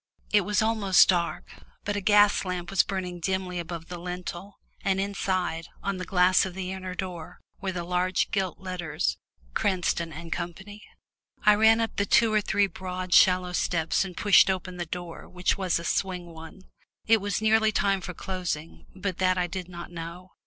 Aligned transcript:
It 0.31 0.41
was 0.41 0.63
almost 0.63 1.09
dark, 1.09 1.51
but 1.85 1.95
a 1.95 2.01
gas 2.01 2.43
lamp 2.43 2.71
was 2.71 2.81
burning 2.81 3.19
dimly 3.19 3.59
above 3.59 3.87
the 3.87 3.99
lintel, 3.99 4.57
and 4.83 4.99
inside, 4.99 5.67
on 5.83 5.97
the 5.97 6.05
glass 6.05 6.43
of 6.43 6.55
the 6.55 6.71
inner 6.71 6.95
door, 6.95 7.39
were 7.61 7.71
the 7.71 7.83
large 7.83 8.31
gilt 8.31 8.57
letters 8.57 9.19
"Cranston 9.53 10.11
and 10.11 10.33
Co." 10.33 10.51
I 11.45 11.53
ran 11.53 11.79
up 11.79 11.97
the 11.97 12.07
two 12.07 12.33
or 12.33 12.41
three 12.41 12.65
broad 12.65 13.13
shallow 13.13 13.51
steps 13.53 14.03
and 14.03 14.17
pushed 14.17 14.49
open 14.49 14.77
the 14.77 14.87
door, 14.87 15.29
which 15.29 15.55
was 15.55 15.77
a 15.77 15.83
swing 15.83 16.25
one. 16.33 16.63
It 17.05 17.21
was 17.21 17.39
nearly 17.39 17.71
time 17.71 18.01
for 18.01 18.15
closing, 18.15 18.87
but 18.95 19.19
that 19.19 19.37
I 19.37 19.45
did 19.45 19.69
not 19.69 19.91
know. 19.91 20.31